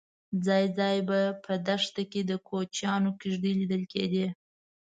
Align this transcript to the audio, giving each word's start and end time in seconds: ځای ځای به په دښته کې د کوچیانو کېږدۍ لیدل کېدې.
ځای 0.45 0.65
ځای 0.77 0.97
به 1.09 1.19
په 1.43 1.53
دښته 1.67 2.03
کې 2.11 2.21
د 2.25 2.31
کوچیانو 2.47 3.09
کېږدۍ 3.19 3.53
لیدل 3.59 3.83
کېدې. 3.93 4.27